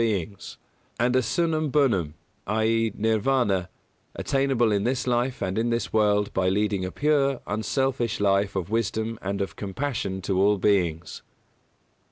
e._, 0.01 0.57
Nirvāna, 0.99 3.67
attainable 4.15 4.71
in 4.71 4.83
this 4.83 5.05
life 5.05 5.43
and 5.43 5.59
in 5.59 5.69
this 5.69 5.93
world 5.93 6.33
by 6.33 6.49
leading 6.49 6.83
a 6.83 6.91
pure, 6.91 7.39
unselfish 7.45 8.19
life 8.19 8.55
of 8.55 8.71
wisdom 8.71 9.19
and 9.21 9.41
of 9.41 9.55
compassion 9.55 10.19
to 10.19 10.41
all 10.41 10.57
beings. 10.57 11.21